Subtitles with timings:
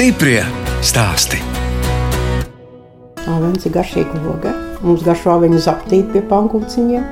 [0.00, 0.40] Stiprie
[0.80, 1.36] stāsti.
[3.28, 4.54] Avens ir garšīga loga.
[4.80, 7.02] Mums garšo viņu zaptīt pie pankūciņiem.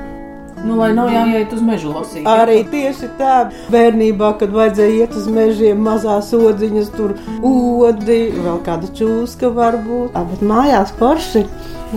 [0.63, 2.25] Nu, lai nav jāiet uz mežu lasīt.
[2.25, 3.35] Arī tieši tā
[3.69, 7.13] bērnībā, kad vajadzēja iet uz mežiem, mazās odziņas, tur
[7.45, 10.17] odi, vēl kāda čūska varbūt.
[10.17, 11.45] Tā, bet mājās forši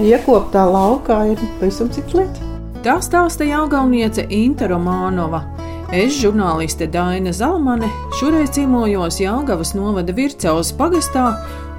[0.10, 2.44] iekoptā laukā ir pavisam cits lietas.
[2.84, 5.46] Tā stāsta Jāgauniece Inta Romanova.
[5.92, 11.26] Es, žurnāliste Daina Zalmane, šoreiz cīmojos Jāgavas novada Vircevas pagastā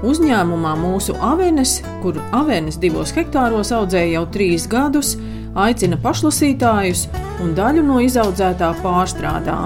[0.05, 5.15] uzņēmumā mūsu avenes, kur avenes divos hektāros audzēja jau trīs gadus,
[5.57, 7.07] aicina pašlasītājus
[7.41, 9.57] un daļu no izaudzētā pārstrādā.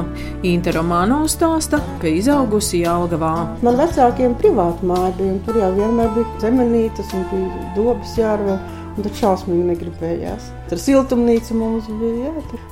[0.47, 3.33] Inta Romanova stāsta, ka izaugusi Jālgavā.
[3.67, 8.63] Man vecākiem privāti māja bija, tur jau vienmēr bija zemenītes un bija dobas jārvēl.
[8.97, 10.49] Un tad šausmīgi negribējās.
[10.71, 12.31] Tur siltumnīca mums bija.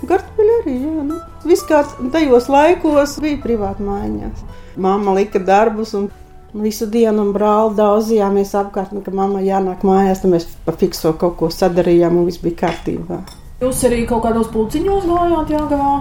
[0.10, 0.76] Garšpili arī.
[0.82, 1.20] Jā, nu.
[1.46, 4.42] Viss kā tajos laikos bija privāti mājās.
[4.82, 6.10] Māma lika darbus un
[6.56, 8.96] visu dienu un brāli daudzījāmies apkārt.
[8.96, 12.64] Un, kad mamma jānāk mājās, tad mēs pa fikso kaut ko sadarījām un viss bija
[12.66, 13.22] kārtībā.
[13.62, 15.96] Jūs arī kaut kādos pulciņos gājāt Jāgavā?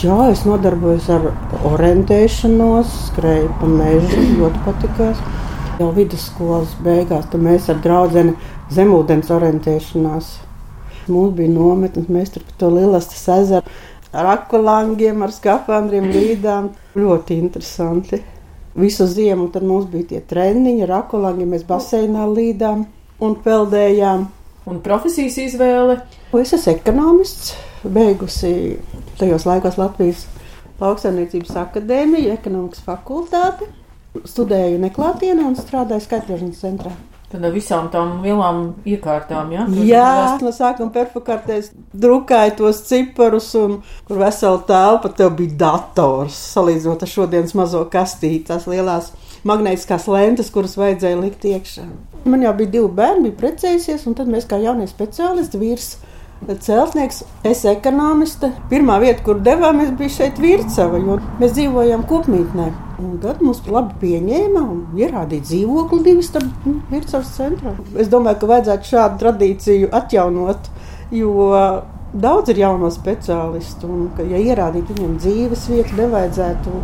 [0.00, 1.30] Jā, es nodarbojos ar
[1.68, 5.20] orientēšanos, skrēju pa mežu, ļoti patikās.
[5.74, 8.22] Jau vidusskolas beigās mēs ar draugu
[8.70, 10.28] zemūdens orientēšanās.
[11.10, 13.74] Mums bija nometnes, mēs tur pa to lielastas ezeru
[14.14, 16.70] ar akvalangiem, ar skafandriem, līdām.
[16.94, 18.22] Ļoti interesanti.
[18.78, 22.86] Visu ziemu tad mums bija tie treniņi ar akvalangiem, mēs baseinā līdām
[23.22, 24.28] un peldējām.
[24.70, 25.98] Un profesijas izvēle?
[26.38, 27.52] Es esmu ekonomists,
[27.82, 28.78] beigusi
[29.18, 30.24] tajos laikos Latvijas
[30.78, 33.68] lauksaimniecības akadēmiju, ekonomikas fakultāti.
[34.14, 36.92] Studēju neklātienē un strādāju skaitļošanas centrā.
[37.34, 39.64] Tad visām tām lielām iekārtām, ja?
[39.66, 46.36] Tur Jā, no sākuma perfokartēs drukāja tos ciparus, un kur vesela telpa tev bija dators,
[46.54, 49.10] salīdzinot ar šodienas mazo kastīti, tās lielās
[49.48, 51.88] magnētiskās lentes, kuras vajadzēja likt iekšā.
[52.30, 55.90] Man jau bija divi bērni, bija precējusies, un tad mēs kā jaunie speciālisti vīrs
[56.60, 58.50] celtnieks, es ekonomiste.
[58.70, 62.68] Pirmā vieta, kur devāmies, bija šeit Vircava, jo mēs dzīvojam kopmītnē.
[63.04, 67.74] Un tad mums labi pieņēma un ierādīja dzīvokli divi starp nu, Vircavas centrā.
[67.98, 70.70] Es domāju, ka vajadzētu šādu tradīciju atjaunot,
[71.14, 71.48] jo
[72.14, 76.76] daudz ir jauno speciālistu, un, ka, ja ierādītu viņam dzīves vietu, nevajadzētu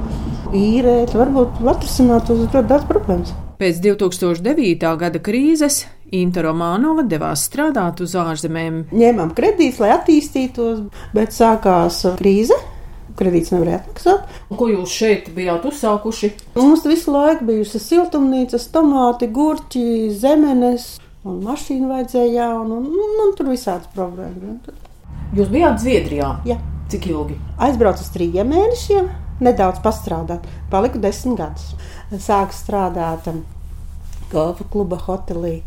[0.58, 3.36] īrēt, varbūt atrisināt uz ļoti daudz problēmas.
[3.60, 4.90] Pēc 2009.
[5.02, 8.82] gada krīzes Inta Romanova devās strādāt uz ārzemēm.
[8.90, 10.82] Ņēmām kredītus, lai attīstītos,
[11.14, 12.56] bet sākās krīze.
[13.18, 14.34] Kredīts nevarēja atmaksāt.
[14.58, 16.32] Ko jūs šeit bijāt uzsākuši?
[16.56, 19.84] Mums visu laiku bijusi siltumnīcas, tomāti, gurķi,
[20.16, 20.94] zemenes,
[21.26, 24.74] un mašīnu vajadzēja jaunu, un, un, un tur visādas problēmas.
[25.36, 26.34] Jūs bijāt Zviedrijā?
[26.48, 26.58] Jā.
[26.90, 27.36] Cik ilgi?
[27.62, 29.10] Aizbraucu uz trījiem mēnešiem,
[29.46, 30.48] nedaudz pastrādāt.
[30.72, 31.70] Paliku desmit gadus.
[32.18, 33.28] Sāku strādāt
[34.32, 35.60] golfa kluba hotelī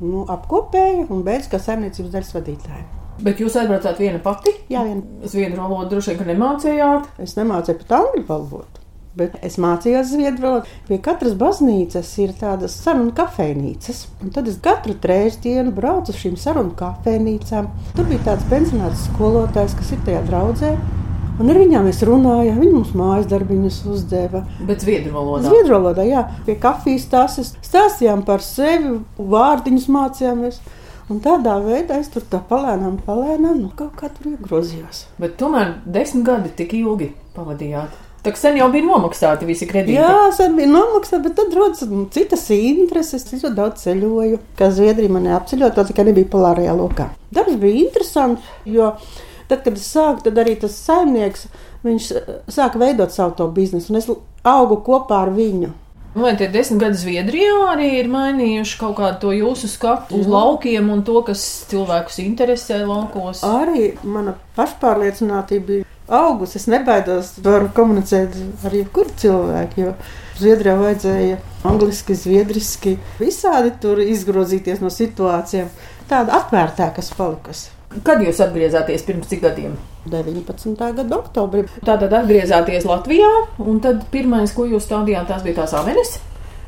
[0.00, 2.86] nu, apkopēja un beidz kā saimniecības daļas vadītāja.
[3.24, 4.52] Bet jūs aizbraucāt viena pati?
[4.68, 5.00] Jā, viena.
[5.24, 7.14] Zviedru valodu droši vien nemācījāt.
[7.24, 8.82] Es nemācīju pat angļu valodu.
[9.16, 10.74] Bet es mācījos zviedru valodu.
[10.90, 14.02] Pie katras baznīcas ir tādas sarunu kafejnīcas.
[14.20, 17.72] Un tad es katru trešdienu braucu uz šīm sarunu kafejnīcām.
[17.96, 20.76] Tur bija tāds pensionāts skolotājs, kas ir tajā draudzē.
[21.36, 24.40] Un ar viņām mēs runājām, viņi mums mājas darbiņus uzdeva.
[24.64, 25.50] Bet zviedru valodā?
[25.50, 26.22] Zviedru valodā, jā.
[26.46, 30.62] Pie kafijas tāsas stāstījām par sevi, vārdiņus mācījāmies.
[31.12, 35.04] Un tādā veidā es tur tā palēnām, palēnām, nu kaut kā tur iegrozījos.
[35.20, 38.00] Bet tomēr desmit gadi tik ilgi pavadījāt.
[38.24, 40.00] Tā sen jau bija nomaksāti visi kredīti.
[40.00, 41.84] Jā, sen bija nomaksāti, bet tad rodas
[42.16, 43.28] citas intereses.
[43.28, 47.12] Es ļoti daudz ceļoju, kā Zviedrija mani apceļot, tā tikai nebija polārajā lokā.
[47.36, 48.88] Darbs bija interesants, jo
[49.46, 51.46] Tad, kad es sāku, tad arī tas saimnieks
[52.50, 54.08] sāka veidot savu biznesu, un es
[54.46, 55.72] augu kopā ar viņu.
[56.16, 60.88] Vai tie desmit gadi Zviedrijā arī ir mainījuši kaut kādu to jūsu skatu uz laukiem
[60.94, 63.42] un to, kas cilvēkus interesē laukos?
[63.44, 66.56] Arī mana pašpārliecinātība bija augusi.
[66.56, 69.92] Es nebaidos, varu komunicēt ar jebkuru cilvēku, jo
[70.40, 71.36] Zviedrijā vajadzēja
[71.68, 75.68] angliski, zviedriski, visādi tur izgrozīties no situācijām.
[76.06, 77.72] Tāda atvērtāka, kas palikusi.
[78.06, 79.76] Kad jūs atgriezāties pirms cik gadiem?
[80.10, 80.76] 19.
[80.78, 81.64] gada oktobrī.
[81.86, 83.30] Tātad atgriezāties Latvijā,
[83.62, 86.16] un tad pirmais, ko jūs stādījāt, tās bija tās avenes.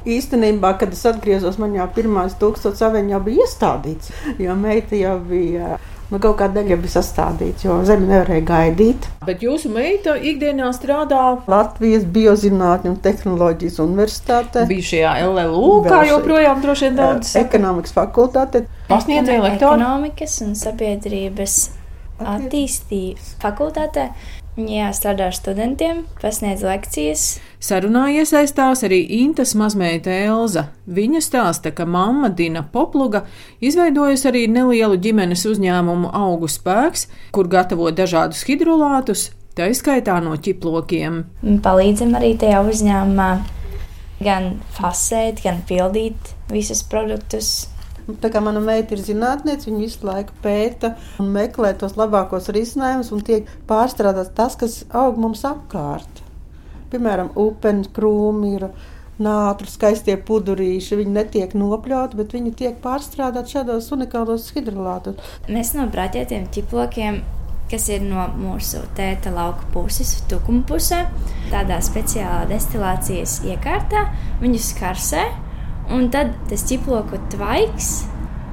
[0.08, 4.12] Īstenībā, kad es atgriezos, man jau pirmās tūkstošas aveņu jau bija iestādīts,
[4.42, 5.78] jo meita jau bija.
[6.08, 9.08] Nu, kaut kāda daļa bija sastādīta, jo zemi nevarēja gaidīt.
[9.28, 14.64] Bet jūsu meita ikdienā strādā Latvijas Biozinātņu un tehnoloģijas universitātē.
[14.70, 17.44] bijušajā LLU, kā joprojām droši vien daudz saka.
[17.50, 18.64] Ekonomikas fakultāte.
[18.88, 19.76] Pasniedzēja lektoru.
[19.76, 21.58] ekonomikas un sabiedrības
[22.24, 24.08] attīstības fakultātē.
[24.58, 27.24] Jā, strādā ar studentiem, pasniedz lekcijas.
[27.62, 30.64] Sarunā iesaistās arī Intas mazmeita Elza.
[30.90, 33.20] Viņa stāsta, ka mamma Dina Popluga
[33.62, 41.22] izveidojusi arī nelielu ģimenes uzņēmumu augu spēks, kur gatavo dažādus hidrolātus, tā izskaitā no ķiplokiem.
[41.62, 43.30] Palīdzam arī tajā uzņēmumā
[44.26, 47.68] gan fasēt, gan pildīt visus produktus.
[48.08, 53.10] Tā kā mana meita ir zinātniece, viņa visu laiku pēta un meklē tos labākos risinājumus,
[53.12, 56.22] un tiek pārstrādāts tas, kas aug mums apkārt.
[56.88, 58.68] Piemēram, upeņu krūmi ir
[59.20, 60.96] nātri, skaistie pudurīši.
[61.02, 65.20] Viņi netiek nopļauti, bet viņi tiek pārstrādāti šādos unikālos hidrolātos.
[65.52, 67.20] Mēs no braķētiem ķiplokiem
[67.68, 71.02] kas ir no mūsu tēta lauka puses, tukuma pusē,
[71.52, 74.06] tādā speciālā destilācijas iekārtā,
[74.40, 75.26] viņus karsē
[75.94, 77.92] Un tad tas ķiploku tvaiks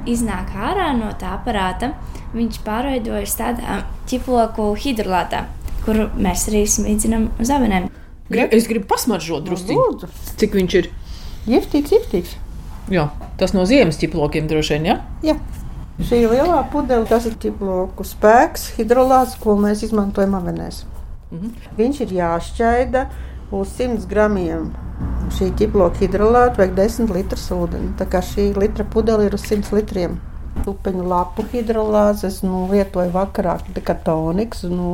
[0.07, 1.93] iznāk ārā no tā aparāta.
[2.35, 5.45] Viņš pārveidojas tādā ķiploku hidrolātā,
[5.85, 7.87] kuru mēs arī smīdzinām uz avenēm.
[8.31, 10.09] Es gribu pasmaržot drusku.
[10.39, 10.89] Cik viņš ir?
[11.45, 12.33] Giftīgs, giftīgs.
[12.91, 13.07] Jā,
[13.39, 14.97] tas no ziemas ķiplokiem droši vien, ja?
[15.25, 15.37] Jā.
[15.95, 20.83] Šī lielā pudele, tas ir ķiploku spēks, hidrolāts, ko mēs izmantojam avenēs.
[21.31, 21.53] Mhm.
[21.79, 23.05] Viņš ir jāšķaida
[23.55, 24.73] uz 100 gramiem
[25.33, 27.93] šī ķiploka hidrolāta vajag 10 litrus ūdeni.
[27.99, 30.17] Tā kā šī litra pudele ir uz 100 litriem.
[30.65, 34.87] Upeņu lapu hidrolāzes nu, lietoju vakarā, kā toniks, nu,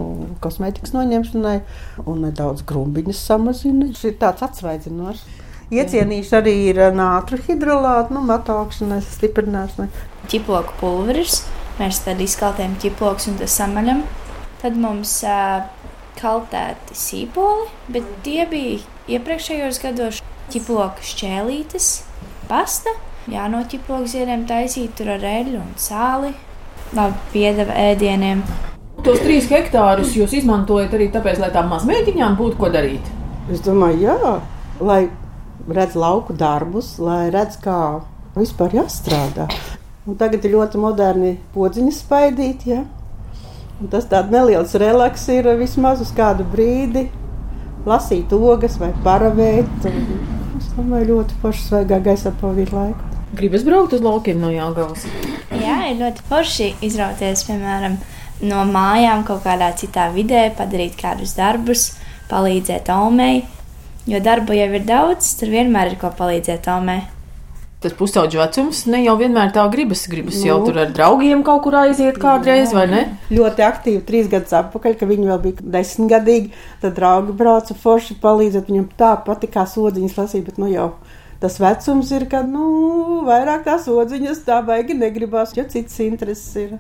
[0.44, 1.58] kosmētikas noņemšanai,
[2.04, 3.92] un nedaudz grumbiņas samazina.
[3.94, 5.28] Šis ir tāds atsvaidzinošs.
[5.72, 9.88] Iecienīšu arī ir nātru hidrolātu, nu, mataukšanai, stiprināšanai.
[10.32, 11.46] Ķiploku pulveris,
[11.80, 14.04] mēs tad izkaltējam ķiplokus un tas samaļam.
[14.62, 15.62] Tad mums uh,
[16.20, 20.20] kaltēti sīpoli, bet tie bija iepriekšējos gados
[20.52, 21.88] ķiploka šķēlītes,
[22.50, 22.94] pasta.
[23.32, 26.34] Jā, no ķiploka ziediem taisīt tur ar eļļu un sāli.
[26.98, 28.42] Labi piedeva ēdieniem.
[29.06, 33.06] Tos trīs hektārus jūs izmantojat arī tāpēc, lai tām mazmeitiņām būtu ko darīt?
[33.50, 34.34] Es domāju, jā,
[34.84, 35.02] lai
[35.72, 38.02] redz lauku darbus, lai redz, kā
[38.36, 39.48] vispār jāstrādā.
[40.10, 42.84] Un tagad ir ļoti moderni podziņas spaidīt, ja?
[43.82, 47.08] Un tas tāds neliels relaks ir vismaz uz kādu brīdi.
[47.88, 49.86] Lasīt ogas vai paravēt.
[50.60, 53.08] Es domāju, ļoti forši svaigā gaisā pavadīt laiku.
[53.38, 55.08] Gribas braukt uz laukiem no Jāgaunas?
[55.56, 57.96] Jā, ir ļoti forši izrauties, piemēram,
[58.46, 61.88] no mājām kaut kādā citā vidē, padarīt kādus darbus,
[62.30, 63.42] palīdzēt Omei.
[64.10, 67.02] Jo darba jau ir daudz, tur vienmēr ir ko palīdzēt Omei
[67.82, 70.04] tas pusauģu vecums ne jau vienmēr tā gribas.
[70.10, 73.02] Gribas nu, jau tur ar draugiem kaut kur aiziet kādreiz, vai ne?
[73.34, 76.54] Ļoti aktīvi trīs gadus atpakaļ, kad viņi vēl bija desmitgadīgi.
[76.84, 80.92] Tad draugi brauca forši palīdzēt viņam tā patikā sodziņas lasīt, bet nu jau.
[81.42, 82.68] Tas vecums ir, kad nu,
[83.26, 86.78] vairāk tās odziņas tā baigi negribās, jo cits intereses ir.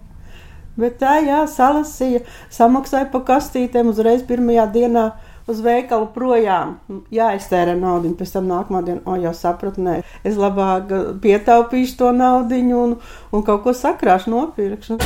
[0.77, 2.21] Bet tā, jā, salasīja,
[2.53, 5.07] samaksāja pa kastītēm uzreiz pirmajā dienā
[5.51, 6.77] uz veikalu projām.
[7.13, 11.97] Jāiztērē naudu, un pēc tam nākamā dienā, oh, jau sapratu, nē, es labāk uh, pietaupīšu
[12.01, 12.97] to naudu un,
[13.31, 15.01] un kaut ko sakrāšu, nopirkšu.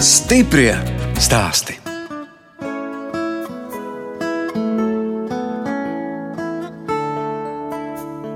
[0.00, 0.74] Stiprie
[1.20, 1.80] stāsti!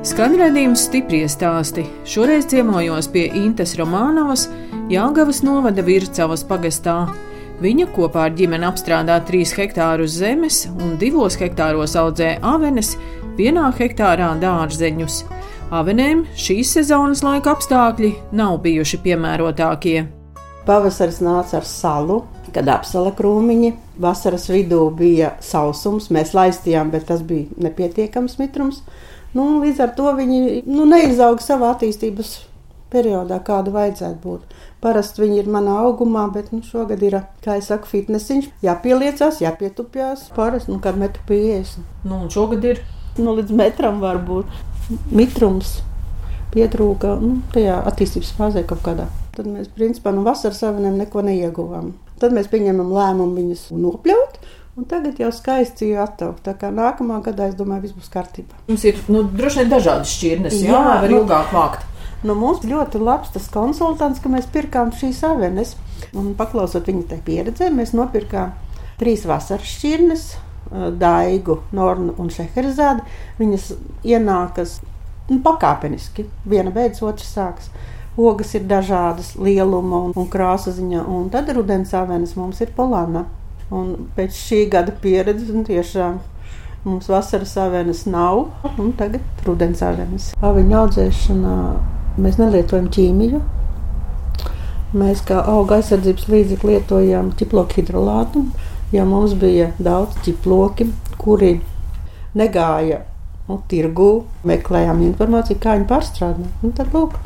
[0.05, 1.83] Skanredzījums stipri stāsti.
[2.07, 4.45] Šoreiz ciemojos pie Intas Romanovas,
[4.93, 7.09] Jāgavas novada Vircavas pagastā.
[7.63, 12.97] Viņa kopā ar ģimeni apstrādā 3 hektārus zemes un 2 hektāros audzē avenes,
[13.39, 15.21] vienā hektārā dārzeņus.
[15.75, 20.03] Avenēm šīs sezonas laika apstākļi nav bijuši piemērotākie.
[20.67, 23.71] Pavasaris nāca ar salu, kad apsala krūmiņi.
[24.03, 28.83] Vasaras vidū bija sausums, mēs laistījām, bet tas bija nepietiekams mitrums.
[29.35, 32.35] Nu, līdz ar to viņi nu, neizauga savā attīstības
[32.93, 34.59] periodā, kāda vajadzētu būt.
[34.85, 38.50] Parasti viņi ir manā augumā, bet nu, šogad ir, kā jau saka, fitnesiņš.
[38.64, 40.29] Jāpieliecās, jāpietupjās.
[40.37, 41.83] Parasti, nu, kad metu 50.
[42.05, 42.83] Nu, un šogad ir?
[43.19, 44.50] Nu, līdz metram var būt
[45.14, 45.79] mitrums.
[46.55, 49.09] Pietrūka nu, tajā attīstības fāzē kaut kādā.
[49.35, 51.95] Tad mēs, principā, no vasaras savinēm neko neieguvām.
[52.23, 54.38] Tad mēs pieņemam lēmumu viņus nopļaut.
[54.75, 56.43] Un tagad jau skaisti ir attaukt.
[56.47, 58.59] Tā kā nākamā gadā, es domāju, viss būs kārtībā.
[58.67, 61.85] Mums ir nu, droši vien dažādas šķirnes, jā, jā var nu, ilgāk vākt.
[62.25, 65.75] Nu, mums ļoti labs tas konsultants, ka mēs pirkām šīs avenes.
[66.16, 68.54] Un, paklausot viņa pieredzē, mēs nopirkām
[69.00, 70.25] trīs vasaras šķirnes,
[70.99, 73.04] daigu, nornu un šeherzādi.
[73.38, 73.71] Viņas
[74.09, 74.78] ienākas
[75.28, 76.25] nu, pakāpeniski.
[76.49, 77.69] Viena beidzas, otra sākas.
[78.16, 83.26] Ogas ir dažādas lieluma un, un krāsa ziņā, un tad rudens avenes mums ir polāna.
[83.75, 86.21] Un pēc šī gada pieredzes tiešām
[86.85, 88.47] mums vasaras avenes nav,
[88.78, 90.31] un tagad rudens avenes.
[90.45, 91.59] Aviņu audzēšanā
[92.14, 93.40] Mēs nelietojam ķīmiju.
[94.94, 98.44] Mēs kā auga aizsardzības līdzekli lietojam ķiploku hidrolātu.
[98.92, 100.87] jo mums bija daudz ķiploki,
[101.18, 101.56] kuri
[102.38, 103.00] negāja
[103.49, 106.50] nu, tirgu, meklējām informāciju, kā viņi pārstrādā.
[106.62, 107.16] Un tad lūk,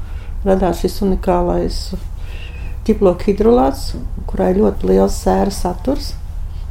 [0.47, 1.83] radās šis unikālais
[2.89, 3.91] ķiploka hidrolāts,
[4.31, 6.15] kurā ir ļoti liels sēra saturs,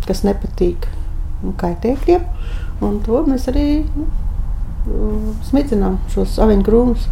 [0.08, 0.90] kas nepatīk
[1.44, 2.26] nu, kaitēkļiem.
[2.82, 4.08] Un to mēs arī nu,
[5.50, 7.08] smidzinām šos aviņu krūmus.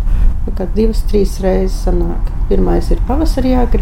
[0.75, 2.29] Divas, trīs reizes sanāk.
[2.49, 3.81] Pirmais ir pavasarī agri,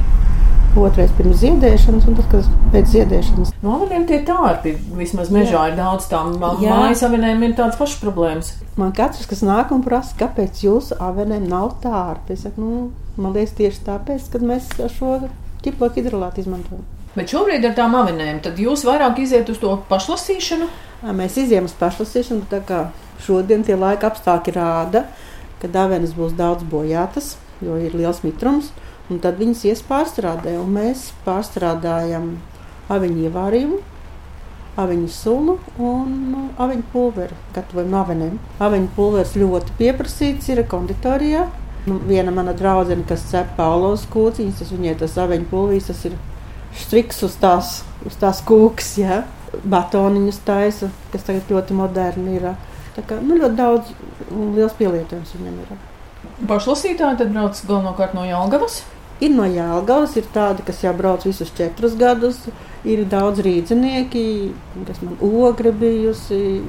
[0.80, 3.52] otrais pirms ziedēšanas, un tas, kas pēc ziedēšanas.
[3.64, 5.66] No aviniem tie tārpi, vismaz mežā Jā.
[5.72, 8.54] ir daudz tām mājas avinēm, ir tādas pašas problēmas.
[8.80, 13.36] Man katrs, kas nāk un prasa, kāpēc jūsu avinēm nav tārpi, es saku, nu, man
[13.36, 15.20] liekas tieši tāpēc, ka mēs šo
[15.66, 16.88] ķiploku hidrolātu izmantojam.
[17.14, 20.72] Bet šobrīd ar tām avinēm, tad jūs vairāk iziet uz to pašlasīšanu?
[21.14, 22.80] Mēs izjām uz pašlasīšanu, tā kā
[23.22, 25.06] šodien tie laika apstākļi rāda,
[25.62, 28.72] ka avinas būs daudz bojātas, jo ir liels mitrums,
[29.22, 32.38] tad viņas ies pārstrādē, un mēs pārstrādājam
[32.92, 33.80] aviņu ievārījumu,
[34.80, 38.40] aviņu sulu un nu, aviņu pulveri, gatavojam no avinēm.
[38.64, 41.46] Aviņu pulveris ļoti pieprasīts ir konditorijā.
[41.86, 46.18] Nu, viena mana draudzene, kas cep Paulos kūciņas, tas viņai tas aviņu pulvīs, tas ir
[46.80, 49.24] striks uz tās, uz tās kūkas, ja?
[49.54, 52.54] batoniņus taisa, kas tagad ļoti moderni ir.
[52.94, 53.94] Tā kā nu, ļoti daudz
[54.32, 55.78] liels pielietojums viņam ir.
[56.50, 58.82] Pašlasītāji tad brauc galvenokārt no Jālgavas?
[59.24, 62.42] Ir no Jālgavas, ir tādi, kas jau brauc visus četrus gadus.
[62.84, 64.26] Ir daudz rīznieki,
[64.88, 66.60] kas man ogre bijusi,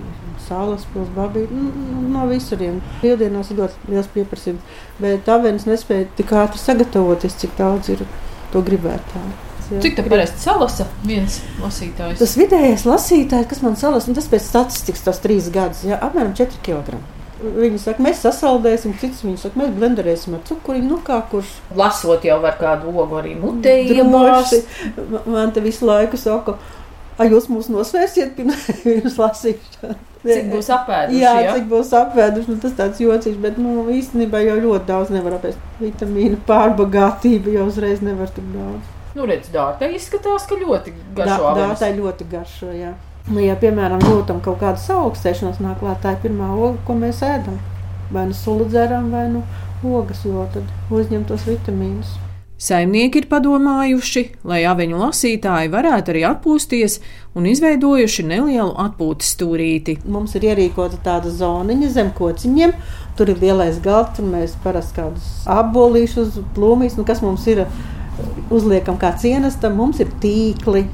[0.44, 2.78] salas pilsēta, nu, nu, no visuriem.
[3.00, 8.06] Piektdienās ir ļoti liels pieprasījums, bet tā viens nespēja tik ātri sagatavoties, cik daudz ir
[8.52, 9.53] to gribētāju.
[9.70, 12.20] Cik tā parasti salasa viens lasītājs?
[12.20, 16.34] Tas vidējais lasītājs, kas man salasa, nu, tas pēc statistikas tos trīs gadus, jā, apmēram
[16.36, 17.00] 4 kg.
[17.44, 21.50] Viņi saka, mēs sasaldēsim, cits viņi saka, mēs blenderēsim ar cukuriņu, nu kā kurš.
[21.76, 24.70] Lasot jau var kādu ogu arī mutē iemācīt.
[25.26, 26.56] Man te visu laiku saka,
[27.18, 30.10] a jūs mūs nosvērsiet pirms lasīšanas.
[30.24, 31.20] Cik būs apēduši?
[31.20, 31.54] Jā, ja?
[31.58, 32.48] cik būs apēduši.
[32.54, 35.60] Nu, tas tāds jocīgs, bet nu, īstenībā jau ļoti daudz nevar apēst.
[35.82, 38.93] Vitamīnu pārbagātība jau uzreiz nevar tik daudz.
[39.14, 41.50] Nu, redz, dārta izskatās, ka ļoti garšo.
[41.54, 42.94] Dā, dārta ļoti garšo, jā.
[43.30, 47.22] Nu, ja, piemēram, jūtam kaut kādu saaugstēšanos, nāk klāt tā ir pirmā oga, ko mēs
[47.24, 47.60] ēdam.
[48.12, 49.44] Vai nu sulu dzeram, vai nu
[49.86, 52.18] ogas, jo tad uzņem tos vitamīnus.
[52.64, 57.00] Saimnieki ir padomājuši, lai aviņu lasītāji varētu arī atpūsties
[57.36, 59.98] un izveidojuši nelielu atpūtas stūrīti.
[60.10, 62.76] Mums ir ierīkota tāda zoniņa zem kociņiem.
[63.18, 67.66] Tur ir lielais galds, tur mēs parasti kādus apbolīšus, plūmīs, nu, kas mums ir
[68.54, 70.86] uzliekam kā cienastam, mums ir tīkli,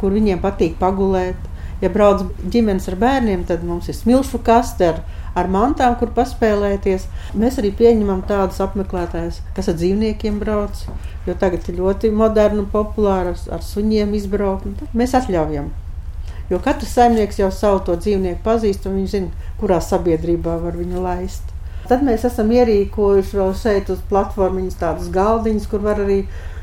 [0.00, 1.48] kur viņiem patīk pagulēt.
[1.80, 4.98] Ja brauc ģimenes ar bērniem, tad mums ir smilšu kaste ar,
[5.32, 7.06] ar mantām, kur paspēlēties.
[7.40, 10.82] Mēs arī pieņemam tādus apmeklētājus, kas ar dzīvniekiem brauc.
[11.24, 14.84] Jo tagad ir ļoti moderni un populāri ar, suņiem izbraukt.
[14.92, 15.70] Mēs atļaujam.
[16.50, 21.04] Jo katrs saimnieks jau savu to dzīvnieku pazīst, un viņš zina, kurā sabiedrībā var viņu
[21.04, 21.49] laist.
[21.90, 26.20] Tad mēs esam ierīkojuši vēl šeit uz platformas tādas galdiņas, kur var arī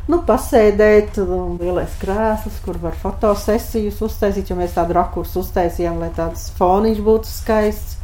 [0.07, 1.19] nu, pasēdēt,
[1.59, 7.31] lielais krēsls, kur var fotosesijas uztaisīt, jo mēs tādu rakursu uztaisījām, lai tāds foniņš būtu
[7.31, 7.97] skaists.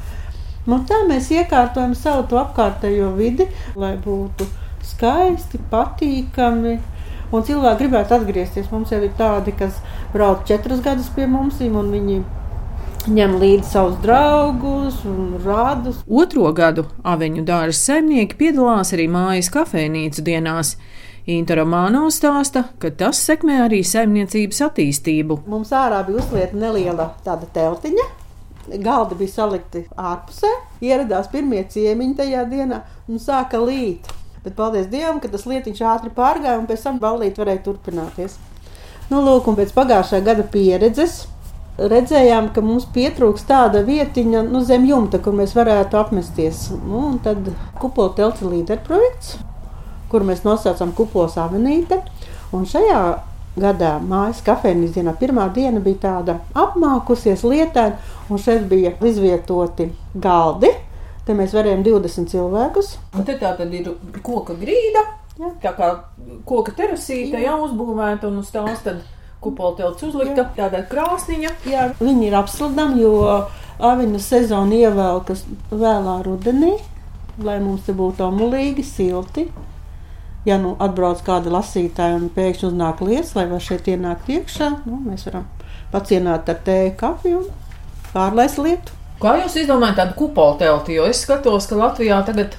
[0.68, 3.48] Nu, tā mēs iekārtojam savu apkārtējo vidi,
[3.80, 4.48] lai būtu
[4.84, 6.78] skaisti, patīkami.
[7.34, 8.68] Un cilvēki gribētu atgriezties.
[8.72, 9.80] Mums jau ir tādi, kas
[10.14, 12.20] brauc četrus gadus pie mums, un viņi
[13.12, 16.00] ņem līdzi savus draugus un rādus.
[16.08, 20.78] Otro gadu aveņu dārza saimnieki piedalās arī mājas kafejnīcu dienās.
[21.28, 25.42] Inta Romāno stāsta, ka tas sekmē arī saimniecības attīstību.
[25.48, 28.08] Mums ārā bija uzlieta neliela tāda teltiņa.
[28.84, 30.52] Galdi bija salikti ārpusē,
[30.84, 32.80] ieradās pirmie ciemiņi tajā dienā
[33.12, 34.08] un sāka līt.
[34.44, 38.40] Bet paldies Dievam, ka tas lietiņš ātri pārgāja un pēc tam ballīt varēja turpināties.
[39.12, 41.26] Nu, lūk, un pēc pagājušā gada pieredzes
[41.78, 46.68] redzējām, ka mums pietrūks tāda vietiņa nu, zem jumta, kur mēs varētu apmesties.
[46.86, 47.50] Nu, tad
[47.82, 49.38] kupola telts līderprojekts,
[50.12, 52.04] kur mēs nosaucam Kupolas avenīte.
[52.54, 53.02] Un šajā
[53.58, 57.98] gadā mājas kafejnīcas dienā pirmā diena bija tāda apmākusies lietaina,
[58.30, 60.70] un šeit bija izvietoti galdi.
[61.24, 62.98] Te mēs varējām 20 cilvēkus.
[63.16, 63.94] Un te tā tad ir
[64.26, 65.06] koka grīda,
[65.40, 65.54] jā.
[65.64, 65.90] tā kā
[66.46, 69.00] koka terasīte jau uzbūvēta un uz tās tad
[69.44, 70.54] kupola telts uzlikta, Jā.
[70.58, 71.52] tāda krāsniņa.
[71.70, 73.14] Jā, viņi ir apsludami, jo
[73.84, 76.78] avina sezona ievelkas vēlā rudenī,
[77.44, 79.48] lai mums te būtu omulīgi, silti.
[80.44, 85.00] Ja nu atbrauc kāda lasītāja un pēkšņi uznāk lietas, lai var šeit ienākt iekšā, nu,
[85.06, 85.48] mēs varam
[85.94, 87.48] pacienāt ar tēju kafiju un
[88.12, 89.00] pārlaist lietu.
[89.24, 90.98] Kā jūs izdomājat tādu kupola telti?
[90.98, 92.58] Jo es skatos, ka Latvijā tagad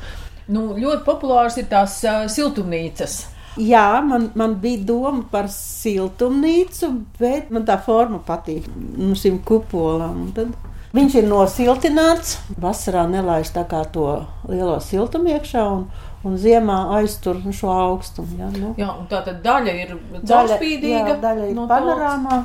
[0.48, 3.18] nu, ļoti populārs ir tās uh, siltumnīcas.
[3.60, 8.66] Jā, man, man bija doma par siltumnīcu, bet man tā forma patīk.
[8.98, 9.14] Nu,
[9.46, 10.24] kupolām.
[10.26, 10.56] Un Tad
[10.94, 12.38] viņš ir nosiltināts.
[12.60, 15.68] Vasarā nelaiž tā kā to lielo siltumu iekšā.
[15.76, 15.86] Un,
[16.24, 18.38] Un ziemā aiztur šo augstumu.
[18.40, 18.70] Ja, nu.
[18.80, 21.10] Jā, tā tad daļa ir Daļa, caurspīdīga.
[21.10, 22.38] jā, daļa ir no panorāmā.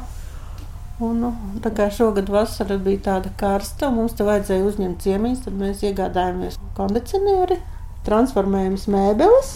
[1.00, 1.30] Un, nu,
[1.64, 6.58] tā kā šogad vasara bija tāda karsta, mums te vajadzēja uzņemt ciemiņus, tad mēs iegādājāmies
[6.76, 7.56] kondicionieri,
[8.04, 9.54] transformējamas mēbeles,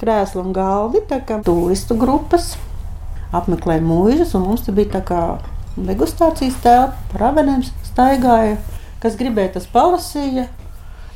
[0.00, 1.02] krēslu un galdi,
[1.44, 2.54] turistu grupas
[3.34, 5.22] apmeklē mūžus, un mums bija tā kā
[5.76, 8.56] degustācijas telpa, par avenēm staigāja,
[9.02, 10.46] kas gribēja tas palasīja,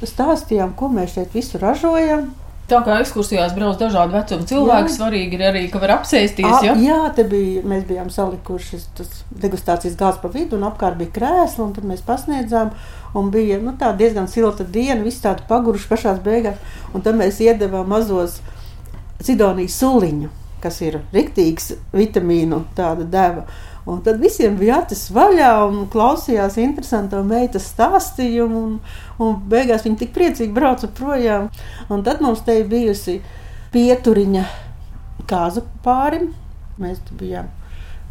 [0.03, 2.29] stāstījām, ko mēs šeit visu ražojam.
[2.69, 4.97] Tā kā ekskursijās brauc dažādu vecumu cilvēku, Jā.
[4.99, 6.45] svarīgi ir arī, ka var apsēsties.
[6.45, 6.75] A, Ja?
[6.77, 11.63] jā, te bija, mēs bijām salikuši tas degustācijas gāzes pa vidu, un apkārt bija krēsli,
[11.65, 12.75] un tad mēs pasniedzām.
[13.17, 16.61] Un bija nu, tā diezgan silta diena, viss tāda paguruši pašā beigās.
[16.93, 18.43] Un tad mēs iedavām mazos
[19.25, 20.31] sidonijas suliņu,
[20.63, 23.47] kas ir riktīgs vitamīnu tāda deva.
[23.89, 28.65] Un tad visiem bija acis vaļā un klausījās interesantu meitas stāstījumu.
[28.67, 28.75] Un,
[29.25, 31.49] un beigās viņi tik priecīgi brauca projām.
[31.89, 33.21] Un tad mums te bijusi
[33.73, 34.45] pieturiņa
[35.31, 36.35] kāzu pārim.
[36.79, 37.49] Mēs bijām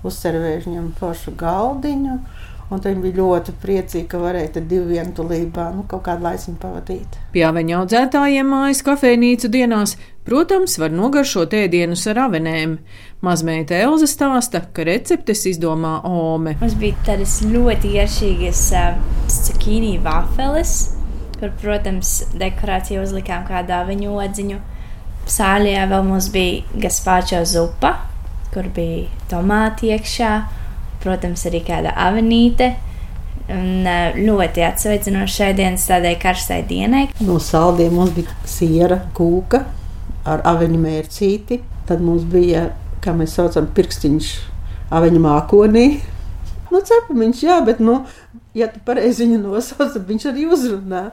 [0.08, 2.18] uzservējuši viņam foršu galdiņu.
[2.68, 7.14] Un viņi bija ļoti priecīgi, ka varēja divu vientulībā nu, kaut kādu laiciņu pavadīt.
[7.32, 9.94] Pie aveņu audzētājiem mājas kafejnīcu dienās,
[10.28, 12.76] protams, var nogaršot ēdienus ar avenēm.
[13.24, 16.58] Mazmeita Elza stāsta, ka receptes izdomā Ome.
[16.60, 19.00] Mums bija tādas ļoti garšīgas uh,
[19.32, 20.76] cukīnī vafeles,
[21.40, 24.60] kur, protams, dekorāciju uzlikām kādā viņa odziņu.
[25.32, 27.96] Sāļajā vēl mums bija gaspāčo zupa,
[28.52, 30.36] kur bija tomāti iekšā,
[31.04, 32.74] protams, arī kāda avenīte.
[33.48, 33.88] Un
[34.18, 37.06] ļoti atsveicinoši šai dienas tādai karstai dienai.
[37.24, 39.64] No saldiem mums bija siera kūka
[40.28, 41.62] ar aveņu mērcīti.
[41.88, 42.68] Tad mums bija,
[43.04, 44.34] kā mēs saucam, pirkstiņš
[44.98, 45.86] aveņu mākonī.
[46.68, 48.02] Nu, cepamiņš, jā, bet, nu,
[48.58, 51.06] ja tu pareizi viņu nosauc, tad viņš arī uzrunā.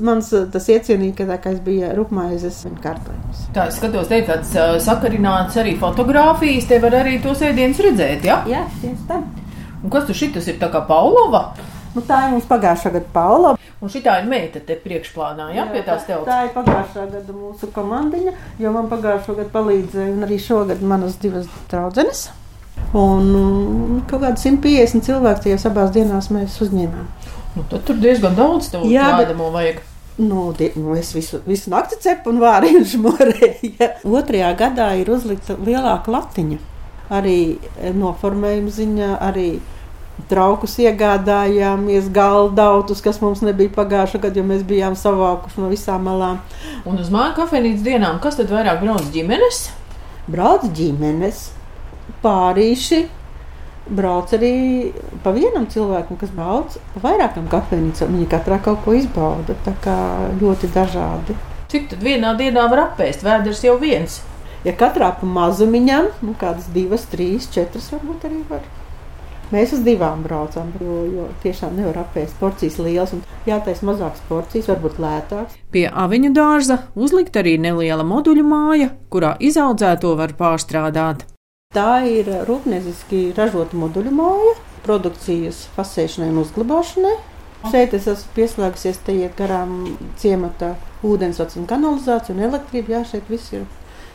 [0.00, 3.44] Mans eh, tas iecienīgākais bija rupmaizes kārtojums.
[3.56, 4.54] Tā es skatos, te ir tāds
[4.86, 8.40] sakarināts arī fotografijas, te var arī tos ēdienus redzēt, ja?
[8.48, 9.20] Jā, tieši tā.
[9.82, 11.50] Un kas tu šitas ir tā kā Paulova?
[11.92, 13.56] Nu, tā ir mums pagājušā gada Paula.
[13.82, 16.28] Un šitā ir meita te priekšplānā, ja, pie tās tā, telpas.
[16.28, 21.18] tā ir pagājušā gada mūsu komandiņa, jo man pagājušā gada palīdzēja un arī šogad manas
[21.20, 22.28] divas draudzenes.
[22.96, 27.10] Un mm, kaut kādi 150 cilvēki tajās abās dienās mēs uzņēmām.
[27.56, 29.80] Nu, tad tur diezgan daudz to Jā, bet- ēdamo vajag.
[30.22, 33.70] Nu, nu es visu, visu nakti cepu un vārīju žmorēju.
[34.18, 36.58] Otrajā gadā ir uzlikta lielāka latiņa.
[37.12, 37.36] Arī
[37.96, 39.46] noformējuma ziņā, arī
[40.28, 46.38] traukus iegādājāmies, galdautus, kas mums nebija pagājušā gada, jo mēs bijām savākuši no visām malām.
[46.88, 49.64] Un uz māju kafejnīcas dienām, kas tad vairāk brauc ģimenes?
[50.30, 51.46] Brauc ģimenes,
[52.22, 53.06] pārīši.
[53.82, 54.92] Brauc arī
[55.24, 58.12] pa vienam cilvēkam, kas brauc pa vairākām kafejnīcām.
[58.14, 59.56] Viņi katrā kaut ko izbauda.
[59.66, 59.96] Tā kā
[60.38, 61.34] ļoti dažādi.
[61.72, 63.24] Cik tad vienā dienā var apēst?
[63.26, 64.20] Vēders jau viens.
[64.62, 68.62] Ja katrā pa mazumiņam, nu kādas divas, trīs, četras varbūt arī var.
[69.52, 74.70] Mēs uz divām braucām, jo, jo tiešām nevar apēst porcijas lielas un jātaisa mazākas porcijas,
[74.70, 75.58] varbūt lētākas.
[75.74, 81.26] Pie aviņu dārza uzlikt arī neliela moduļu māja, kurā izaudzēto var pārstrādāt.
[81.72, 87.14] Tā ir rūpnieciski ražota moduļu māja, produkcijas fasēšanai un uzglabāšanai.
[87.70, 90.74] Šeit es esmu pieslēgusies, iet garām ciemata
[91.06, 92.98] ūdensvads un kanalizācija un elektrība.
[92.98, 93.64] Jā, šeit viss ir.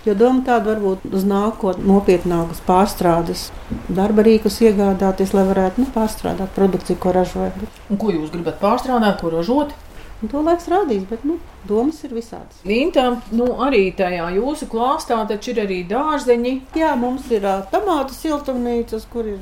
[0.05, 3.47] Jo doma tāda varbūt uz nākotnē nopietnākas pārstrādes,
[3.89, 7.65] darba rīkus iegādāties, lai varētu nu, pārstrādāt produkciju, ko ražojam.
[7.89, 9.73] Ko jūs gribat pārstrādāt, ko ražot?
[10.17, 11.35] Un to laiks rādīs, bet nu,
[11.69, 12.63] domas ir visādas.
[12.65, 16.53] Intām, nu arī tajā jūsu klāstā taču ir arī dārzeņi.
[16.79, 19.37] Jā, mums ir uh, tomātu siltumnīcas, kur ir.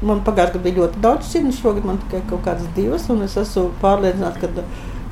[0.00, 3.34] Man pagājušajā gadā bija ļoti daudz šķirnes, šogad man tikai kaut kādas divas, un es
[3.42, 4.64] esmu pārliecināta, ka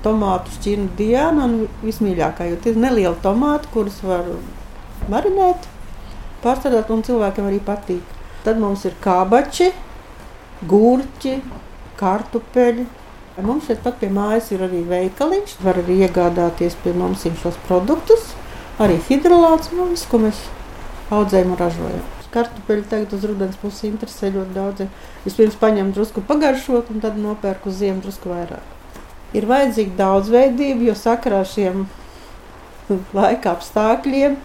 [0.07, 4.31] tomātu šķirne Diana ir vismīļākā, jo tie ir nelieli tomāti, kurus var
[5.11, 5.67] marinēt,
[6.45, 8.15] pārstrādāt, un cilvēkiem arī patīk.
[8.47, 9.73] Tad mums ir kābači,
[10.71, 11.41] gurķi,
[11.99, 12.87] kartupeļi.
[13.39, 15.59] Mums šeit pat pie mājas ir arī veikaliņš.
[15.63, 18.33] Var arī iegādāties pie mums šos produktus.
[18.83, 20.41] Arī hidrolāts, nu, viss, ko mēs
[21.15, 22.03] audzējam un ražojam.
[22.35, 24.89] Kartupeļi tagad uz rudens puses interesē ļoti daudz.
[25.25, 28.75] Vispirms paņem drusku pagaršot, un tad nopērku uz ziemu drusku vairāk.
[29.39, 31.87] Ir vajadzīga daudzveidība, jo sakarā ar šiem
[33.17, 34.37] laika apstākļiem,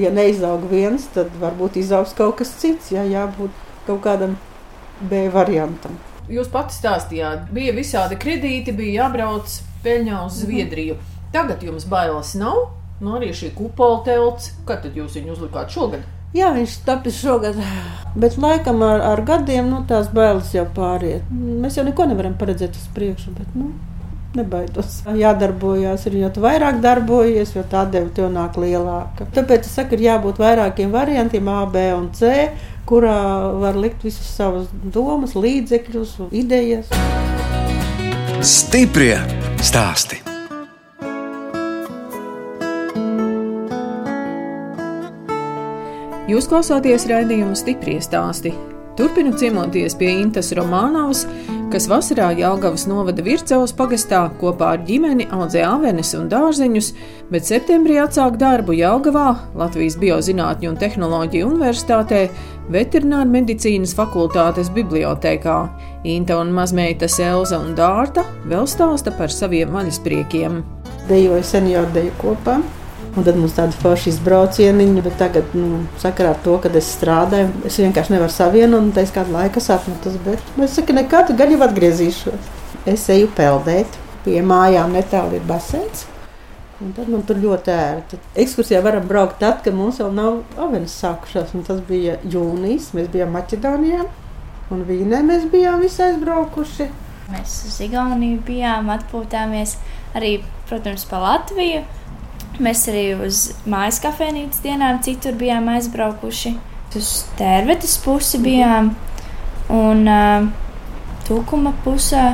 [0.00, 2.90] ja neizaug viens, tad varbūt izaugs kaut kas cits.
[2.94, 4.36] Jā, jābūt kaut kādam
[5.04, 6.00] B variantam.
[6.32, 10.96] Jūs pati stāstījāt, bija visādi kredīti, bija jābrauc peļņā uz Zviedriju.
[11.34, 12.70] Tagad jums bailes nav.
[13.02, 16.04] Nu, arī šī kupola telts, kad tad jūs viņu uzlikāt šogad?
[16.34, 17.58] Jā, viņš tapis šogad,
[18.18, 21.26] bet laikam ar, ar gadiem nu, tās bailes jau pāriet.
[21.30, 23.68] Mēs jau neko nevaram paredzēt uz priekšu, bet nu,
[24.34, 25.02] nebaidos.
[25.18, 29.28] Jādarbojas, ir jo vairāk darbojies, jo tā deva tev nāk lielāka.
[29.36, 32.32] Tāpēc es saku, ir jābūt vairākiem variantiem, A, B un C,
[32.88, 33.16] kurā
[33.62, 36.92] var likt visas savas domas, līdzekļus, idejas.
[38.44, 39.16] Stiprie
[39.64, 40.20] stāsti.
[46.24, 48.54] Jūs klausāties raidījuma stipri stāstī.
[48.96, 51.24] Turpinu ciemoties pie Intas Romanovas,
[51.74, 56.92] kas vasarā Jāgavas novada Vircevas pagastā kopā ar ģimeni audzē avenes un dārzeņus,
[57.34, 62.28] bet septembrī atsāk darbu Jāgavā, Latvijas Biozinātņu un Tehnoloģiju universitātē,
[62.70, 65.56] Veterināra medicīnas fakultātes bibliotēkā.
[66.14, 70.62] Inta un mazmeitas Elza un Dārta vēl stāsta par saviem vaļaspriekiem.
[71.10, 72.60] Dejoju senioru deju kopā.
[73.14, 77.52] Un tad mums tāda forša izbraucieniņa, bet tagad, nu, sakarā ar to, ka es strādāju,
[77.68, 80.16] es vienkārši nevaru savienot, un tas kādu laiku sapņotas.
[80.24, 82.50] Bet nu, es saku, nekad gan jau atgriezīšos.
[82.90, 86.08] Es eju peldēt, pie mājām netālu ir basēns.
[86.82, 88.18] Un tad man tur ļoti ērti.
[88.42, 91.54] Ekskursijā varam braukt tad, kad mums vēl nav avenes sākušās.
[91.68, 94.02] Tas bija jūnijas, mēs bijām Maķedonijā
[94.72, 96.88] un Vīnē mēs bijām visi aizbraukuši.
[97.32, 99.78] Mēs uz Igauniju bijām, atpūtāmies
[100.16, 101.84] arī, protams, pa Latviju.
[102.62, 106.54] Mēs arī uz mājas kafejnīcas dienām citur bijām aizbraukuši.
[106.94, 108.92] Uz tērvetes pusi bijām
[109.74, 110.46] un uh,
[111.26, 112.28] tūkuma pusē.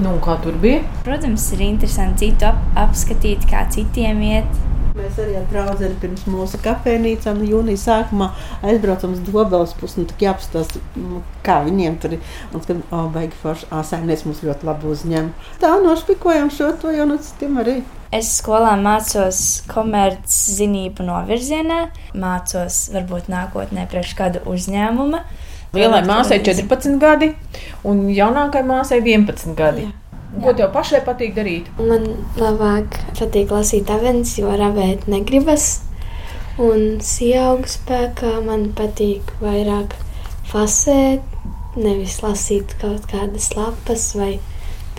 [0.00, 0.80] Nu, kā tur bija?
[1.04, 4.60] Protams, ir interesanti citu ap apskatīt, kā citiem iet.
[4.96, 8.32] Mēs arī ar draugu pirms mūsu kafejnīcām jūnija sākumā
[8.64, 10.00] aizbraucam uz Dobelas pusi.
[10.00, 12.36] Nu, tā jāapstāsta, nu, kā viņiem tur ir.
[12.52, 15.32] Un, kad oh, baigi forši āsēnies mums ļoti labi uzņem.
[15.60, 17.82] Tā nošpikojam šo to jau no citiem arī.
[18.12, 21.78] Es skolā mācos komerczinību novirzienā,
[22.12, 25.22] mācos varbūt nākotnē priekš kādu uzņēmumu.
[25.72, 27.30] Lielai māsai 14 gadi
[27.88, 29.86] un jaunākajai māsai 11 gadi.
[29.88, 29.96] Jā.
[30.44, 31.72] Ko tev pašai patīk darīt?
[31.80, 32.04] Man
[32.36, 35.80] labāk patīk lasīt avenes, jo ravēt negribas.
[36.60, 39.96] Un sijaugu spēkā man patīk vairāk
[40.52, 41.24] fasēt,
[41.80, 44.34] nevis lasīt kaut kādas lapas vai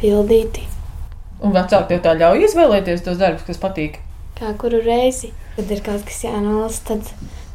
[0.01, 0.65] pildīti.
[1.43, 3.99] Un vecāki tev tā ļauj izvēlēties tos darbus, kas patīk.
[4.37, 7.09] Kā kuru reizi, kad ir kaut kas jānolasa, tad,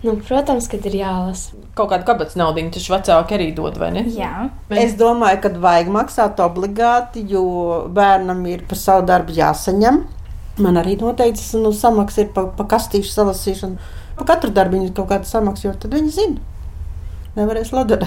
[0.05, 1.57] nu, protams, kad ir jālasa.
[1.79, 4.05] Kaut kādu kabatas naudu taču vecāki arī dod, vai ne?
[4.13, 4.49] Jā.
[4.85, 10.05] Es domāju, ka vajag maksāt obligāti, jo bērnam ir par savu darbu jāsaņem.
[10.59, 13.91] Man arī noteikti nu, samaksa ir pa, pa kastīšu salasīšanu.
[14.19, 16.57] Pa katru darbu viņi kaut kādu samaksu, jo tad viņi zina
[17.39, 18.05] nevarēs ladot.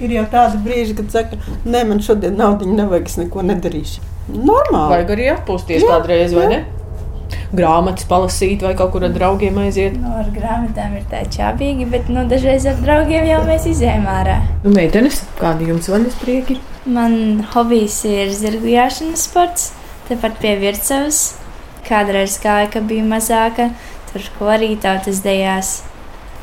[0.00, 4.04] ir jau tādi brīži, kad saka, nē, man šodien naudu nevajag, es neko nedarīšu.
[4.34, 4.92] Normāli.
[4.94, 6.50] Vajag arī atpūsties jā, kādreiz, vai jā.
[6.54, 6.60] ne?
[7.54, 9.96] Grāmatas palasīt vai kaut kur ar draugiem aiziet.
[9.98, 14.36] Nu, ar grāmatām ir tā čābīgi, bet nu, dažreiz ar draugiem jau mēs izējām ārā.
[14.62, 16.60] Nu, meitenes, kādi jums vaļas prieki?
[16.86, 19.70] Man hobijs ir zirgu jāšanas sports,
[20.08, 21.24] tepat pie vircavas.
[21.86, 23.70] Kādreiz gāja, kad bija mazāka,
[24.12, 25.80] tur ko arī tautas dejās.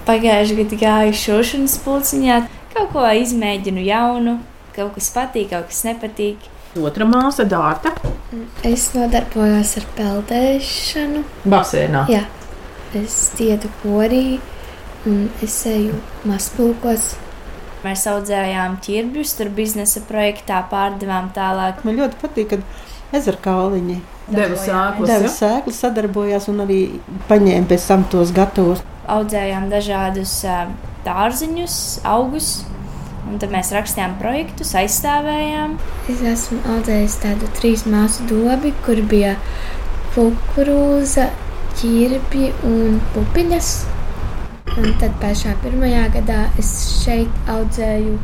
[0.07, 2.41] Pagājušajā gadā gāju šūšanas pulciņā,
[2.75, 4.37] kaut ko izmēģinu jaunu,
[4.75, 6.51] kaut kas patīk, kaut kas nepatīk.
[6.77, 7.93] Otra māsa, Dārta.
[8.67, 11.23] Es nodarbojos ar peldēšanu.
[11.49, 12.03] Basēnā.
[12.11, 12.25] Jā,
[12.97, 14.39] es diedu korī
[15.07, 15.95] un es eju
[16.27, 17.15] mazpulkos.
[17.85, 21.83] Mēs audzējām ķirbjus, tur biznesa projektā pārdevām tālāk.
[21.87, 23.99] Man ļoti patīk, kad ezera kauliņi.
[24.27, 25.11] Deva sēklas.
[25.11, 26.79] Deva sēklas sadarbojās un arī
[27.29, 28.81] paņēma pēc tam tos gatavos.
[29.07, 30.33] Audzējām dažādus
[31.05, 31.77] dārziņus,
[32.11, 32.49] augus,
[33.27, 35.75] Un tad mēs rakstījām projektus, aizstāvējām.
[36.11, 39.35] Es esmu audzējis tādu trīs māsu dobi, kur bija
[40.15, 41.27] kukurūza,
[41.77, 43.71] ķirbi un pupiņas.
[44.77, 46.71] Un tad pašā pirmajā gadā es
[47.03, 48.15] šeit audzēju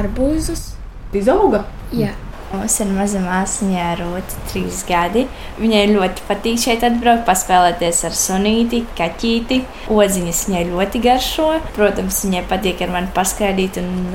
[0.00, 0.70] arbūzus.
[1.14, 1.64] Izauga?
[1.94, 2.14] Jā.
[2.54, 5.26] Mums ir maza māsīņa, Rūta, trīs gadi.
[5.58, 9.60] Viņai ļoti patīk šeit atbraukt, paspēlēties ar sunīti, kaķīti.
[9.92, 11.48] Odziņas viņai ļoti garšo.
[11.74, 14.14] Protams, viņai patīk ar mani paskaidīt, un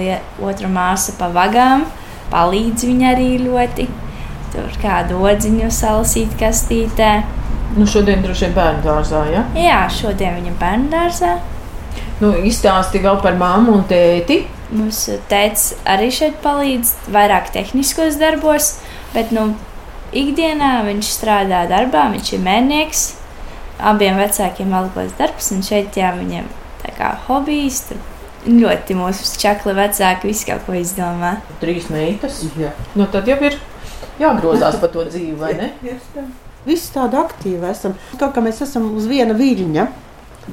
[0.49, 1.89] otra māsa pa vagām
[2.33, 3.87] palīdz viņai arī ļoti.
[4.53, 7.11] Tur kādu odziņu salasīt kastītē.
[7.77, 9.43] Nu, šodien droši vien bērnu dārzā, ja?
[9.57, 11.35] Jā, šodien viņa bērnu dārzā.
[12.19, 14.41] Nu, izstāsti vēl par māmu un tēti.
[14.69, 18.75] Mūsu tēvs arī šeit palīdz vairāk tehniskos darbos,
[19.15, 19.47] bet nu,
[20.13, 23.07] ikdienā viņš strādā darbā, viņš ir mērnieks.
[23.79, 26.45] Abiem vecākiem algos darbs, un šeit jā, viņam
[26.83, 27.87] tā kā hobijs.
[28.45, 31.33] Ļoti mūsu čakli vecāki visu kaut ko izdomā.
[31.63, 32.43] Trīs meitas.
[32.59, 32.71] Jā.
[32.95, 33.57] Nu, tad jau ir
[34.21, 35.71] jāgrozās par to dzīvi, vai ne?
[36.69, 37.97] Visi tādi aktīvi esam.
[38.19, 39.85] Kaut kā mēs esam uz viena viļņa,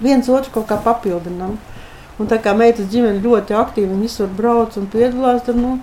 [0.02, 1.58] viens otru kaut kā papildinām.
[2.16, 5.76] Un tā kā meitas ģimene ļoti aktīvi un visur brauc un piedalās, tad nu,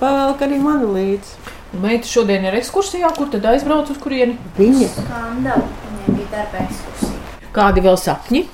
[0.00, 1.54] pavēlk arī mani līdzi.
[1.78, 4.38] Meita šodien ir ekskursijā, kur tad aizbrauc uz kurieni?
[4.58, 7.44] Viņa Skandal, viņiem bija darba ekskursija.
[7.54, 8.46] Kādi vēl sapņi?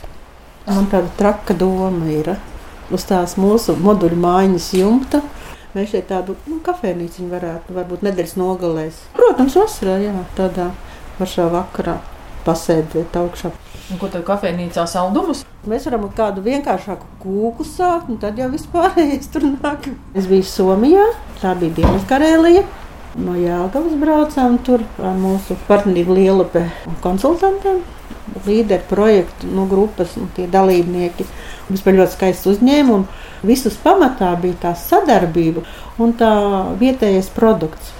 [0.67, 2.31] man tāda traka doma ir
[2.95, 5.21] uz tās mūsu moduļu mājiņas jumta.
[5.75, 9.05] Mēs šeit tādu nu, kafejnīcu varētu, varbūt nedēļas nogalēs.
[9.17, 10.71] Protams, vasarā, jā, tādā
[11.19, 11.99] pašā vakarā
[12.47, 13.53] pasēdēt augšā.
[13.93, 15.43] Un ko tev kafejnīcā saldumus?
[15.69, 19.91] Mēs varam ar kādu vienkāršāku kūku sākt, un tad jau vispārējais tur nāk.
[20.17, 21.05] Es biju Somijā,
[21.43, 22.65] tā bija Dienvidkarēlija.
[23.15, 27.83] No Jāgavas braucām tur ar mūsu partnerību Lielupē un konsultantiem.
[28.47, 31.27] Līderi projektu nu, grupas un tie dalībnieki.
[31.69, 33.29] Vispār ļoti skaists uzņēmums.
[33.47, 35.63] Visus pamatā bija tā sadarbība
[36.01, 36.33] un tā
[36.81, 37.93] vietējais produkts.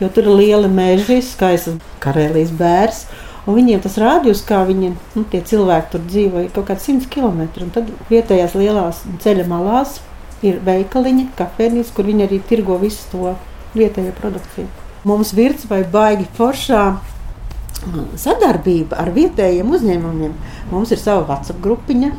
[0.00, 3.04] Jo tur ir liela meža, skaists karēlijas bērns.
[3.46, 7.06] Un viņiem tas rādījums, kā viņi, nu, tie cilvēki tur dzīvo, ir kaut kāds 100
[7.12, 7.44] km.
[7.74, 10.00] Tad vietējās lielās ceļa malās
[10.46, 13.36] ir veikaliņi, kafejnīca, kur viņi arī tirgo visu to
[13.76, 14.66] vietējo produkciju.
[15.06, 16.80] Mums virtuvē baigi foršā
[18.18, 20.32] sadarbība ar vietējiem uzņēmumiem.
[20.72, 22.10] Mums ir sava WhatsApp grupiņa,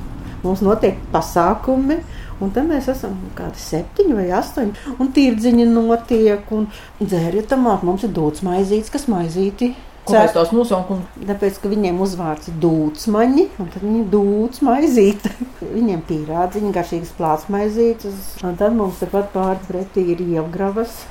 [0.46, 2.00] mums notiek pasākumi.
[2.38, 4.94] Un tad mēs esam kādi septiņi vai astoņi.
[5.02, 6.68] Un tīrdziņi notiek, un
[7.02, 7.82] dzēriet tam āt.
[7.88, 9.72] Mums ir dūts maizītes, kas maizīti.
[10.08, 11.20] Kāpēc tās nosaukums?
[11.28, 15.34] Tāpēc, ka viņiem uzvārds ir dūtsmaņi, un tad viņi ir dūts maizīte.
[15.78, 18.18] viņiem pīrādziņi, garšīgas plāts maizītes.
[18.48, 21.04] Un tad mums tepat pāri pretī ir ievgravas,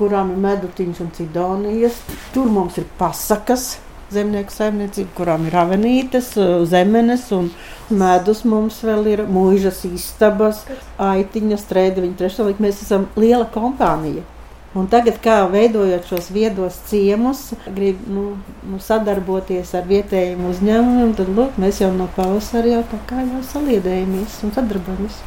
[0.00, 2.02] kurām ir medutiņš un cidonijas.
[2.34, 3.74] Tur mums ir pasakas.
[4.12, 6.34] Zemnieku saimniecība, kurām ir avenītes,
[6.68, 7.48] zemenes un
[7.88, 8.42] medus.
[8.44, 10.66] Mums vēl ir mūžas istabas,
[11.00, 12.50] aitiņas, strēdiņa, trešā.
[12.60, 14.26] Mēs esam liela kompānija.
[14.72, 18.30] Un tagad, kā veidojot šos viedos ciemus, grib nu,
[18.64, 23.42] nu, sadarboties ar vietējiem uzņēmumiem, tad lūk, mēs jau no pavasara jau tā kā jau
[23.50, 25.18] saliedējamies un sadarbojamies.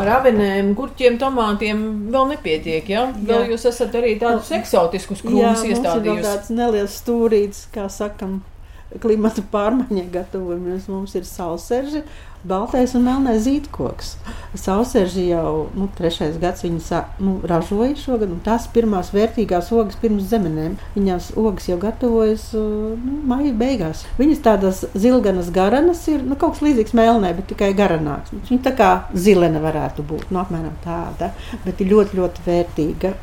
[0.00, 1.82] Ar avenēm, gurķiem, tomātiem
[2.14, 2.88] vēl nepietiek.
[2.88, 3.08] Ja?
[3.10, 3.50] Vēl Jā.
[3.52, 6.24] jūs esat arī tādus eksotiskus krūmus iestādījusi.
[6.24, 8.38] tāds neliels stūrītis, kā sakam,
[8.98, 10.88] klimata pārmaiņai gatavojamies.
[10.90, 12.02] Mums ir salserži,
[12.46, 14.14] baltais un melnais zīdkoks.
[14.58, 19.98] Salserži jau nu, trešais gads viņi sā, nu, ražoja šogad, un tās pirmās vērtīgās ogas
[20.00, 20.78] pirms zemenēm.
[20.96, 24.06] Viņās ogas jau gatavojas uh, nu, maija beigās.
[24.18, 28.34] Viņas tādas zilganas garanas ir nu, kaut kas līdzīgs melnē, bet tikai garanāks.
[28.48, 31.32] Viņa tā kā zilena varētu būt, nu, apmēram tāda,
[31.66, 33.14] bet ir ļoti, ļoti vērtīga.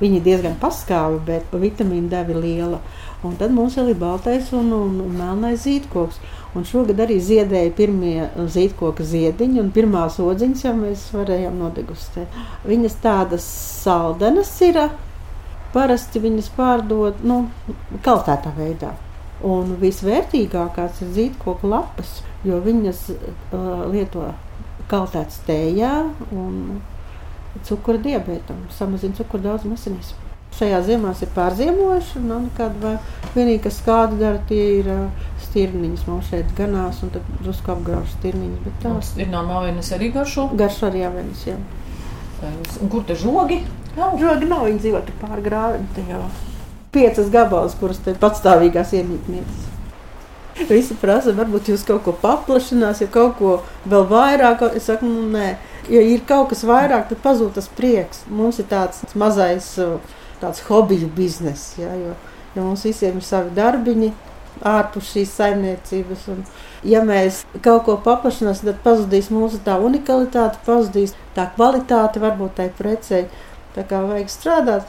[0.00, 2.84] Viņa diezgan paskāva, bet vitamīna deva liela.
[3.22, 6.18] Un tad mums vēl ir baltais un, un, un melnais zīdkoks.
[6.58, 12.34] Un šogad arī ziedēja pirmie zīdkoka ziediņi, un pirmās odziņas jau mēs varējām nodegustēt.
[12.66, 13.46] Viņas tādas
[13.84, 14.80] saldenas ir.
[15.72, 17.46] Parasti viņas pārdod nu,
[18.04, 18.90] kaltētā veidā.
[19.48, 24.26] Un visvērtīgākās ir zīdkoka lapas, jo viņas uh, lieto
[24.90, 25.94] kaltētas tējā
[26.36, 26.82] un
[27.64, 30.12] cukura diabetam, samazina cukura daudzumu asinīs.
[30.52, 32.20] Šajā ziemā ir pārziemojuši.
[32.28, 32.94] Nav nekāda vai
[33.34, 34.90] vienīgi, kas kādu dara, tie ir
[35.46, 36.06] stirniņas.
[36.10, 38.60] Mums šeit ganās un tad drusku apgrauž stirniņas.
[38.66, 40.50] Bet tās Ir no mājas arī garšo.
[40.56, 41.46] garš arī jāvenas.
[41.46, 41.56] Jā.
[42.82, 43.62] Un kur te žogi?
[43.96, 44.16] Nav.
[44.20, 45.84] Žogi nav, viņi dzīvo tur pāri grāvim.
[46.92, 49.68] Piecas gabalus, kuras te patstāvīgās iemītnieces.
[50.68, 53.52] Visi prasa, varbūt jūs kaut ko paplašinās, ja kaut ko
[53.88, 54.66] vēl vairāk.
[54.76, 55.54] Es saku, nu, nē,
[55.88, 58.26] ja ir kaut kas vairāk, tad pazūd tas prieks.
[58.28, 59.96] Mums ir tāds mazais uh,
[60.42, 62.12] tāds hobiju bizness, ja, jo,
[62.56, 64.12] jo mums visiem ir savi darbiņi
[64.66, 66.26] ārpus šīs saimniecības.
[66.32, 66.42] Un,
[66.86, 72.70] ja mēs kaut ko paplašināsim, tad pazudīs mūsu tā unikalitāte, pazudīs tā kvalitāte, varbūt tai
[72.78, 73.26] precei.
[73.72, 74.88] Tā kā vajag strādāt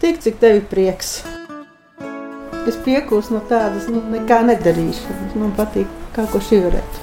[0.00, 1.18] tik, cik tev ir prieks.
[2.64, 5.36] Es piekūstu no tādas, nu, nekā nedarīšanas.
[5.36, 7.02] Man patīk kaut ko šīvēt.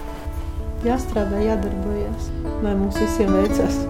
[0.87, 2.31] Jāstrādā, jādarbojas,
[2.63, 3.83] lai mums visiem veicas.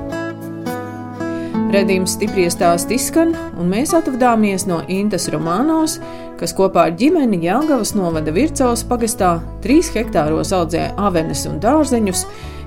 [1.72, 5.94] Redījums stipri stāst izskan, un mēs atvadāmies no Intas Romanovas,
[6.36, 12.26] kas kopā ar ģimeni Jāgavas novada Vircavas pagastā trīs hektāros audzē avenes un dārzeņus,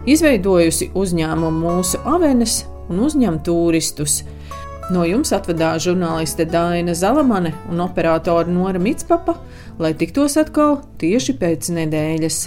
[0.08, 4.22] izveidojusi uzņēmumu mūsu avenes un uzņem turistus.
[4.94, 9.36] No jums atvedās žurnāliste Dāna Zalamane un operātore Nora Mitspapa,
[9.76, 12.40] lai tiktos atkal tieši pēc nedēļas.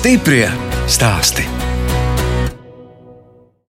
[0.00, 0.48] Stiprie
[0.88, 1.59] stāsti.